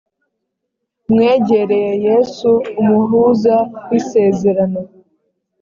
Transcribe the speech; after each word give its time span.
mwegereye 1.11 1.91
yesu 2.07 2.49
umuhuza 2.81 3.55
w 3.87 3.89
‘isezerano. 3.99 4.81